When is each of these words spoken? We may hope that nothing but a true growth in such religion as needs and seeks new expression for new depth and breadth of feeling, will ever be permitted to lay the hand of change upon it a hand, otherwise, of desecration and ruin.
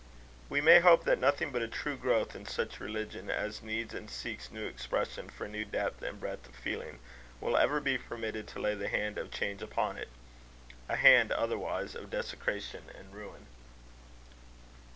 We 0.49 0.61
may 0.61 0.79
hope 0.79 1.03
that 1.03 1.19
nothing 1.19 1.51
but 1.51 1.61
a 1.61 1.67
true 1.67 1.95
growth 1.95 2.35
in 2.35 2.47
such 2.47 2.79
religion 2.79 3.29
as 3.29 3.61
needs 3.61 3.93
and 3.93 4.09
seeks 4.09 4.49
new 4.49 4.65
expression 4.65 5.29
for 5.29 5.47
new 5.47 5.63
depth 5.63 6.01
and 6.01 6.19
breadth 6.19 6.49
of 6.49 6.55
feeling, 6.55 6.97
will 7.39 7.55
ever 7.55 7.79
be 7.79 7.99
permitted 7.99 8.47
to 8.47 8.59
lay 8.59 8.73
the 8.73 8.89
hand 8.89 9.19
of 9.19 9.29
change 9.29 9.61
upon 9.61 9.99
it 9.99 10.09
a 10.89 10.95
hand, 10.95 11.31
otherwise, 11.31 11.93
of 11.93 12.09
desecration 12.09 12.85
and 12.97 13.13
ruin. 13.13 13.45